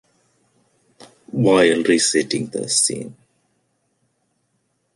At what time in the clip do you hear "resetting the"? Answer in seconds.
1.83-2.67